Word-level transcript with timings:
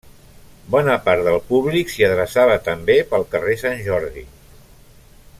Bona 0.75 0.95
part 1.09 1.25
del 1.27 1.35
públic 1.49 1.91
s'hi 1.95 2.07
adreçava 2.07 2.55
també 2.69 2.95
pel 3.11 3.27
carrer 3.35 3.57
Sant 3.65 3.79
Jordi. 3.89 4.25